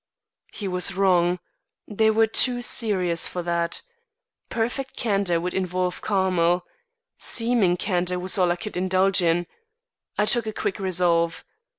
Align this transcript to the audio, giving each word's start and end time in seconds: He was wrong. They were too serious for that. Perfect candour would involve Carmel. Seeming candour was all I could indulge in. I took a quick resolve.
He 0.51 0.67
was 0.67 0.95
wrong. 0.95 1.37
They 1.87 2.09
were 2.09 2.25
too 2.25 2.63
serious 2.63 3.27
for 3.27 3.43
that. 3.43 3.83
Perfect 4.49 4.97
candour 4.97 5.39
would 5.39 5.53
involve 5.53 6.01
Carmel. 6.01 6.65
Seeming 7.19 7.77
candour 7.77 8.17
was 8.17 8.35
all 8.35 8.51
I 8.51 8.55
could 8.55 8.75
indulge 8.75 9.21
in. 9.21 9.45
I 10.17 10.25
took 10.25 10.47
a 10.47 10.53
quick 10.53 10.79
resolve. 10.79 11.45